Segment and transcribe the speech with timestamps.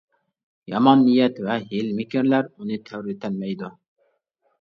[0.73, 3.71] يامان نىيەت ۋە ھىيلە-مىكىرلەر ئۇنى تەۋرىتەلمەيدۇ.